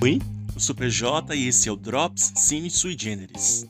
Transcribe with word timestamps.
Oi, 0.00 0.20
o 0.54 0.60
Super 0.60 0.88
J 0.88 1.34
e 1.34 1.48
esse 1.48 1.68
é 1.68 1.72
o 1.72 1.76
Drops 1.76 2.32
Cine 2.36 2.70
Sui 2.70 2.96
Generis. 2.96 3.66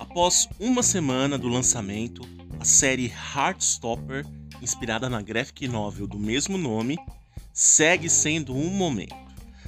Após 0.00 0.48
uma 0.58 0.82
semana 0.82 1.36
do 1.36 1.48
lançamento, 1.48 2.22
a 2.58 2.64
série 2.64 3.12
Heartstopper, 3.12 4.24
inspirada 4.62 5.06
na 5.10 5.20
graphic 5.20 5.68
novel 5.68 6.06
do 6.06 6.18
mesmo 6.18 6.56
nome, 6.56 6.98
segue 7.52 8.08
sendo 8.08 8.56
um 8.56 8.70
momento. 8.70 9.14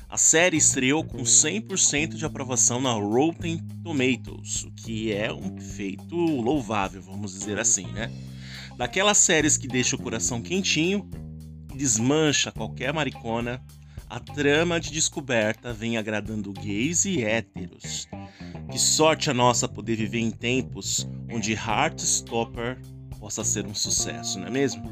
A 0.09 0.17
série 0.17 0.57
estreou 0.57 1.05
com 1.05 1.19
100% 1.19 2.15
de 2.15 2.25
aprovação 2.25 2.81
na 2.81 2.93
Rotten 2.93 3.59
Tomatoes, 3.85 4.65
o 4.65 4.71
que 4.71 5.13
é 5.13 5.31
um 5.31 5.61
feito 5.61 6.17
louvável, 6.17 7.03
vamos 7.03 7.35
dizer 7.35 7.59
assim, 7.59 7.87
né? 7.89 8.11
Daquelas 8.79 9.19
séries 9.19 9.59
que 9.59 9.69
deixa 9.69 9.95
o 9.95 10.01
coração 10.01 10.41
quentinho 10.41 11.07
e 11.71 11.77
desmancha 11.77 12.51
qualquer 12.51 12.95
maricona, 12.95 13.63
a 14.09 14.21
trama 14.21 14.79
de 14.81 14.93
descoberta 14.93 15.73
vem 15.73 15.97
agradando 15.97 16.53
gays 16.53 17.05
e 17.05 17.23
héteros. 17.23 18.09
Que 18.71 18.79
sorte 18.79 19.31
a 19.31 19.35
nossa 19.35 19.69
poder 19.69 19.97
viver 19.97 20.21
em 20.21 20.31
tempos 20.31 21.09
onde 21.31 21.53
Heartstopper 21.53 22.81
possa 23.19 23.43
ser 23.43 23.67
um 23.67 23.75
sucesso, 23.75 24.39
não 24.39 24.47
é 24.47 24.51
mesmo? 24.51 24.85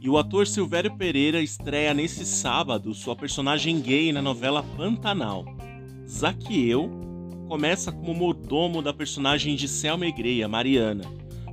E 0.00 0.08
o 0.08 0.18
ator 0.18 0.46
Silvério 0.46 0.96
Pereira 0.96 1.40
estreia 1.40 1.92
nesse 1.94 2.24
sábado 2.24 2.94
sua 2.94 3.16
personagem 3.16 3.80
gay 3.80 4.12
na 4.12 4.22
novela 4.22 4.62
Pantanal. 4.62 5.44
Zaqueu 6.08 6.90
começa 7.48 7.90
como 7.90 8.14
mordomo 8.14 8.82
da 8.82 8.92
personagem 8.92 9.56
de 9.56 9.66
Selma 9.66 10.06
Egreia, 10.06 10.46
Mariana, 10.46 11.04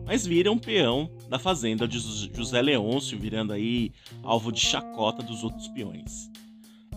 mas 0.05 0.25
vira 0.25 0.51
um 0.51 0.57
peão 0.57 1.09
da 1.29 1.39
fazenda 1.39 1.87
de 1.87 1.99
José 2.33 2.61
Leôncio, 2.61 3.17
virando 3.17 3.53
aí 3.53 3.91
alvo 4.21 4.51
de 4.51 4.59
chacota 4.59 5.23
dos 5.23 5.43
outros 5.43 5.67
peões. 5.69 6.29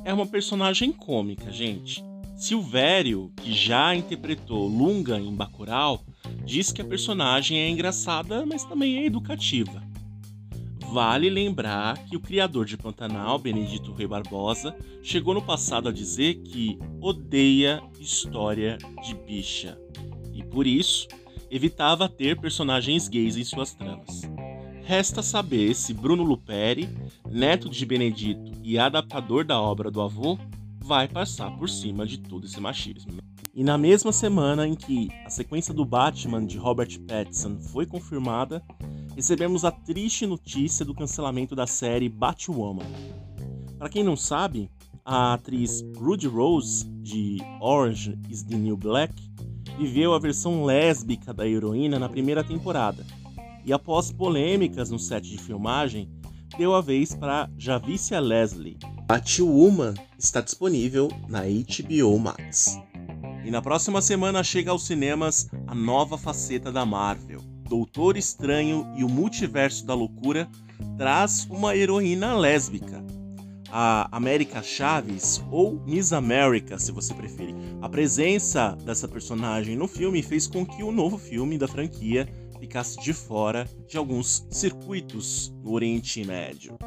É 0.05 0.13
uma 0.13 0.27
personagem 0.27 0.93
cômica, 0.93 1.51
gente. 1.51 2.05
Silvério, 2.37 3.33
que 3.37 3.53
já 3.53 3.95
interpretou 3.95 4.69
Lunga 4.69 5.19
em 5.19 5.35
Bacurau, 5.35 6.05
diz 6.45 6.71
que 6.71 6.83
a 6.83 6.85
personagem 6.85 7.59
é 7.59 7.71
engraçada, 7.71 8.45
mas 8.45 8.63
também 8.65 8.99
é 8.99 9.07
educativa. 9.07 9.83
Vale 10.93 11.29
lembrar 11.29 11.99
que 12.05 12.17
o 12.17 12.21
criador 12.21 12.65
de 12.65 12.77
Pantanal, 12.77 13.39
Benedito 13.39 13.91
Rui 13.93 14.07
Barbosa, 14.07 14.77
chegou 15.03 15.35
no 15.35 15.43
passado 15.43 15.89
a 15.89 15.93
dizer 15.93 16.35
que 16.43 16.79
odeia 17.01 17.83
história 17.99 18.79
de 19.03 19.15
bicha 19.15 19.79
e 20.33 20.45
por 20.45 20.67
isso 20.67 21.09
evitava 21.51 22.09
ter 22.09 22.41
personagens 22.41 23.09
gays 23.09 23.37
em 23.37 23.45
suas 23.45 23.73
tramas. 23.73 24.23
Resta 24.83 25.23
saber 25.23 25.75
se 25.75 25.93
Bruno 25.93 26.23
Luperi, 26.23 26.89
neto 27.29 27.69
de 27.69 27.85
Benedito 27.85 28.53
e 28.63 28.79
adaptador 28.79 29.45
da 29.45 29.61
obra 29.61 29.91
do 29.91 30.01
avô, 30.01 30.39
vai 30.79 31.09
passar 31.09 31.51
por 31.57 31.69
cima 31.69 32.07
de 32.07 32.19
todo 32.19 32.47
esse 32.47 32.61
machismo. 32.61 33.13
E 33.53 33.65
na 33.65 33.77
mesma 33.77 34.13
semana 34.13 34.69
em 34.69 34.75
que 34.75 35.09
a 35.25 35.31
sequência 35.31 35.75
do 35.75 35.85
Batman 35.85 36.45
de 36.45 36.59
Robert 36.59 37.01
Pattinson 37.01 37.59
foi 37.59 37.87
confirmada, 37.87 38.63
recebemos 39.17 39.65
a 39.65 39.71
triste 39.71 40.27
notícia 40.27 40.85
do 40.85 40.95
cancelamento 40.95 41.57
da 41.57 41.67
série 41.67 42.09
Batwoman. 42.09 42.85
Para 43.79 43.89
quem 43.89 44.05
não 44.05 44.15
sabe, 44.15 44.71
a 45.05 45.35
atriz 45.35 45.83
Rudy 45.97 46.29
Rose, 46.29 46.85
de 47.03 47.39
Orange 47.61 48.19
is 48.29 48.43
the 48.43 48.57
New 48.57 48.77
Black, 48.77 49.15
viveu 49.79 50.15
a 50.15 50.19
versão 50.19 50.65
lésbica 50.65 51.33
da 51.33 51.47
heroína 51.47 51.99
na 51.99 52.09
primeira 52.09 52.43
temporada, 52.43 53.05
e 53.65 53.73
após 53.73 54.11
polêmicas 54.13 54.91
no 54.91 54.99
set 54.99 55.29
de 55.29 55.39
filmagem, 55.39 56.09
deu 56.57 56.75
a 56.75 56.81
vez 56.81 57.15
para 57.15 57.51
Javicia 57.59 58.21
Leslie. 58.21 58.79
Batwoman 59.07 59.95
está 60.19 60.41
disponível 60.41 61.09
na 61.29 61.43
HBO 61.43 62.19
Max. 62.19 62.79
E 63.45 63.51
na 63.51 63.61
próxima 63.63 64.01
semana 64.01 64.43
chega 64.43 64.71
aos 64.71 64.87
cinemas 64.87 65.49
a 65.67 65.75
nova 65.75 66.17
faceta 66.17 66.73
da 66.73 66.85
Marvel 66.85 67.41
Doutor 67.69 68.17
Estranho 68.17 68.87
e 68.97 69.03
o 69.03 69.09
Multiverso 69.09 69.85
da 69.85 69.93
Loucura 69.93 70.49
traz 70.97 71.47
uma 71.51 71.77
heroína 71.77 72.35
lésbica, 72.35 73.05
a 73.79 74.09
América 74.11 74.63
Chaves 74.63 75.45
ou 75.51 75.79
Miss 75.85 76.11
America, 76.11 76.79
se 76.79 76.91
você 76.91 77.13
preferir. 77.13 77.55
A 77.83 77.91
presença 77.91 78.75
dessa 78.87 79.07
personagem 79.07 79.77
no 79.77 79.87
filme 79.87 80.23
fez 80.23 80.47
com 80.47 80.65
que 80.65 80.83
o 80.83 80.91
novo 80.91 81.19
filme 81.19 81.59
da 81.59 81.69
franquia 81.69 82.27
ficasse 82.59 82.99
de 82.99 83.13
fora 83.13 83.69
de 83.87 83.99
alguns 83.99 84.47
circuitos 84.51 85.53
no 85.63 85.73
Oriente 85.73 86.25
Médio. 86.25 86.79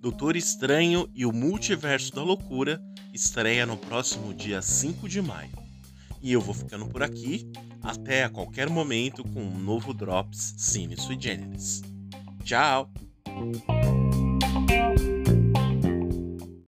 Doutor 0.00 0.36
Estranho 0.36 1.08
e 1.12 1.26
o 1.26 1.32
Multiverso 1.32 2.14
da 2.14 2.22
Loucura 2.22 2.80
estreia 3.12 3.66
no 3.66 3.76
próximo 3.76 4.32
dia 4.32 4.62
5 4.62 5.08
de 5.08 5.20
maio. 5.20 5.50
E 6.22 6.32
eu 6.32 6.40
vou 6.40 6.54
ficando 6.54 6.86
por 6.86 7.02
aqui, 7.02 7.50
até 7.82 8.22
a 8.22 8.30
qualquer 8.30 8.70
momento 8.70 9.24
com 9.24 9.40
um 9.40 9.58
novo 9.58 9.92
Drops 9.92 10.54
Cine 10.56 10.96
Sui 10.96 11.20
Generis. 11.20 11.82
Tchau! 12.44 12.88